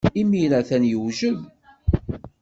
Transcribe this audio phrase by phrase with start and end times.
[0.21, 1.39] Imir-a, atan yewjed.